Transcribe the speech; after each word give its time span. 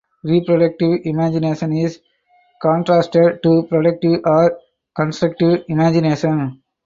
Reproductive 0.23 1.01
imagination 1.03 1.73
is 1.73 1.99
contrasted 2.59 3.43
to 3.43 3.67
productive 3.69 4.21
or 4.25 4.59
constructive 4.97 5.63
imagination. 5.67 6.63